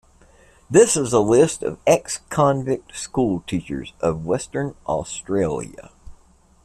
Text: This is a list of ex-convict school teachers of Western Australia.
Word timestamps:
This 0.67 0.97
is 0.97 1.13
a 1.13 1.19
list 1.19 1.61
of 1.61 1.77
ex-convict 1.85 2.97
school 2.97 3.43
teachers 3.45 3.93
of 4.01 4.25
Western 4.25 4.73
Australia. 4.87 5.91